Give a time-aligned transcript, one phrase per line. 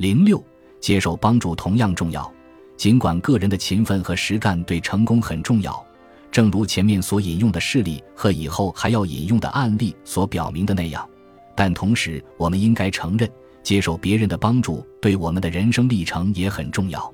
[0.00, 0.42] 零六，
[0.80, 2.32] 接受帮助同样重要。
[2.74, 5.86] 尽管个人的勤奋和实干对成功很重要，
[6.32, 11.06] 正如前面所引用的事例和以后还要引用的案例所表明的那样，
[11.54, 13.30] 但同时我们应该承认，
[13.62, 17.12] 接受别人的帮助对我们的人生历程也很重要。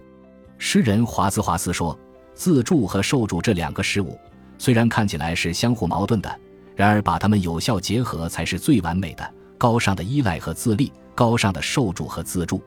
[0.56, 1.98] 诗人华兹华斯说
[2.34, 4.16] ：“自助和受助这两个事物，
[4.58, 6.32] 虽然看起来是相互矛盾的，
[6.76, 9.34] 然而把它们有效结合才是最完美的。
[9.58, 12.62] 高尚的依赖和自立，高尚的受助和自助。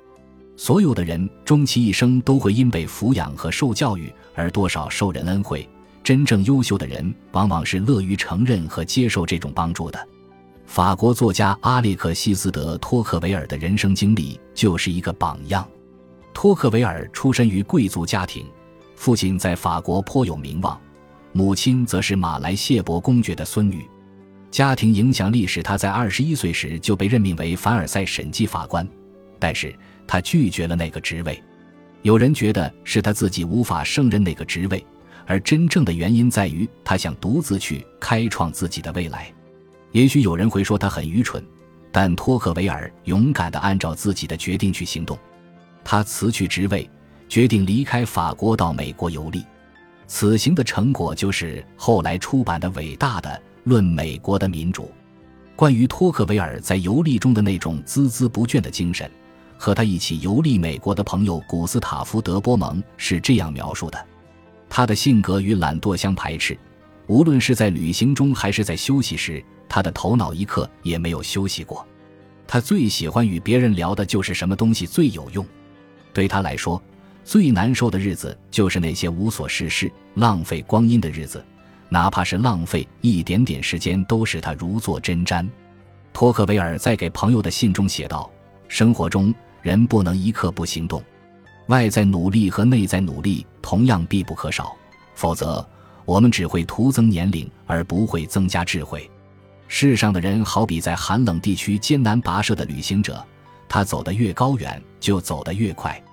[0.60, 5.66] 所有的人终其一生都会因被抚养和受教育而多少受人恩惠。
[6.04, 10.08] 真正优秀的人往往是乐于承认和接受这种帮助的。”
[10.68, 15.66] 法国作家阿列克西斯·德·托克维尔的人生经历就是一个榜样。
[16.34, 18.46] 托克维尔出身于贵族家庭，
[18.98, 20.78] 父亲在法国颇有名望，
[21.32, 23.86] 母亲则是马来谢伯公爵的孙女。
[24.52, 28.86] 家庭影响力使他在二十一岁时就被任命为凡尔赛审计法官，
[29.40, 29.74] 但是
[30.10, 31.40] 他拒绝了那个职位。
[32.02, 34.84] 有人觉得是他自己无法胜任那个职位，
[35.28, 39.32] 而真正的原因在于他想独自去开创自己的未来。
[39.92, 41.46] 也许有人会说他很愚蠢，
[41.92, 45.16] 但托克维尔勇敢地按照自己的决定去行动。
[45.84, 46.90] 他辞去职位，
[47.28, 49.46] 决定离开法国到美国游历。
[50.08, 53.30] 此行的成果就是后来出版的伟大的
[53.64, 54.86] 《论美国的民主》。
[55.56, 59.12] 关于托克维尔在游历中的那种孜孜不倦的精神，
[59.62, 64.08] 和他一起游历美国的朋友古斯塔夫·德波蒙是这样描述的：
[64.70, 66.58] 他的性格与懒惰相排斥，
[67.08, 71.86] 无论是在旅行中还是在休息时，他的头脑一刻也没有休息过。
[72.48, 75.46] 他最喜欢与别人聊的就是什么东西最有用。
[76.14, 76.82] 对他来说，
[77.26, 81.46] 最难受的日子就是那些无所事事、浪费光阴的日子，
[81.90, 85.46] 哪怕是浪费一点点时间，都使他如坐针毡。
[86.14, 88.32] 托克维尔在给朋友的信中写道
[88.70, 91.04] ：“生活中人不能一刻不行动，
[91.68, 94.76] 外在努力和内在努力同样必不可少，
[95.16, 95.66] 否则
[96.06, 99.10] 我们只会徒增年龄而不会增加智慧。
[99.68, 103.24] 世上的人好比在寒冷地区艰难跋涉的旅行者。”
[103.72, 106.04] 他走得越高远，就走得越快。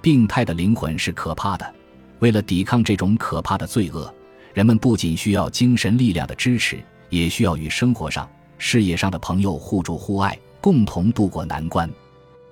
[0.00, 1.74] 病态的灵魂是可怕的。
[2.20, 4.14] 为了抵抗这种可怕的罪恶，
[4.54, 6.78] 人们不仅需要精神力量的支持，
[7.08, 11.90] 也需要与生活上、事业上的朋友互助互爱，共同度过难关。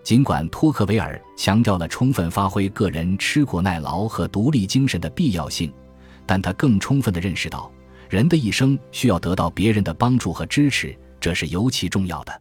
[0.09, 5.71] 尽管托克维尔强调了充分发挥个人吃苦耐劳和独立精神的必要性，
[6.25, 7.71] 但他更充分地认识到，
[8.09, 12.41] 人的一生需要得到别人的帮助和支持，这是尤其重要的。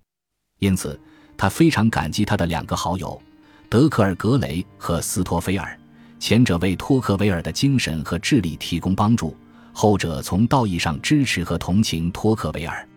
[0.60, 0.98] 因此。
[1.36, 3.22] 他非常感激他的两个好友，
[3.68, 5.78] 德克尔格雷和斯托菲尔，
[6.20, 9.36] 前者为托克维尔的精神和智力提供帮助，
[9.74, 12.88] 后者从道义上支持和同情托克维尔。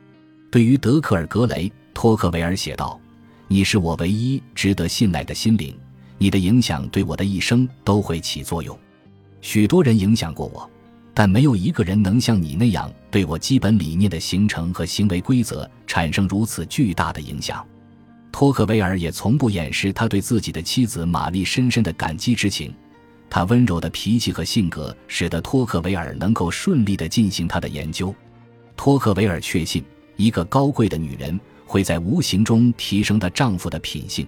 [0.49, 2.99] 对于德克尔格雷，托克维尔写道
[3.53, 5.77] ：“你是我唯一值得信赖的心灵，
[6.19, 8.79] 你的影响对我的一生都会起作用。
[9.41, 10.71] 许多人影响过我，
[11.13, 17.67] 但没有一个人能像你那样对我基本理念的形成和行为规则产生如此巨大的影响。”
[18.31, 22.73] 托克维尔也从不掩饰他对自己的妻子玛丽深深的感激之情。
[23.29, 28.15] 他温柔的脾气和性格使得托克维尔能够顺利地进行他的研究。
[28.77, 29.85] 托克维尔确信，
[30.15, 31.39] 一个高贵的女人
[31.71, 34.27] 会在无形中提升她丈夫的品性，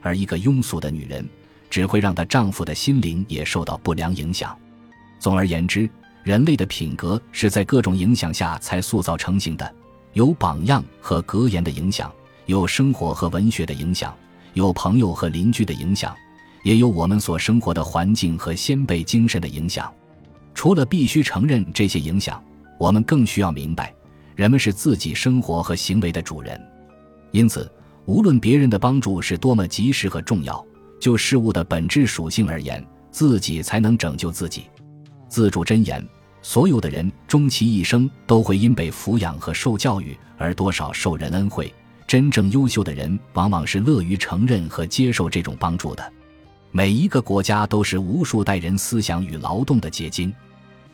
[0.00, 1.28] 而一个庸俗的女人
[1.68, 4.56] 只会让她丈夫的心灵也受到不良影响。
[5.18, 5.90] 总而言之，
[6.22, 9.74] 人类的品格是在各种影响下才塑造成型的，
[10.12, 12.12] 有榜样和格言的影响。
[12.46, 14.14] 有生活和文学的影响，
[14.52, 16.14] 有朋友和邻居的影响，
[16.62, 19.92] 也有我们所生活的环境和先辈精神的影响。
[20.54, 22.40] 除了必须承认这些影响，
[22.78, 23.92] 我们更需要明白，
[24.36, 26.60] 人们是自己生活和行为的主人。
[27.34, 27.68] 因此，
[28.04, 30.64] 无论别人的帮助是多么及时和重要，
[31.00, 34.66] 就事物的本质属性而言，自己才能拯救自己。
[35.28, 36.06] 自主箴言：
[36.42, 41.74] 所有的人终其一生都会因被抚养和受教育而多少受人恩惠。
[42.06, 46.12] 真正优秀的人，往往是乐于承认和接受这种帮助的。
[46.70, 50.32] 每一个国家都是无数代人思想与劳动的结晶，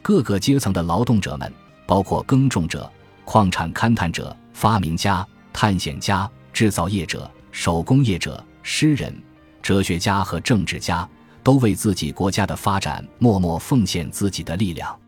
[0.01, 1.53] 各个阶层的劳动者们，
[1.87, 2.91] 包括耕种者、
[3.27, 9.15] 矿产勘探者、发明家、探险家、制造业者、手工业者、诗人、
[9.63, 11.09] 哲学家和政治家，
[11.43, 14.99] 都为自己国家的发展默默奉献自己的力量。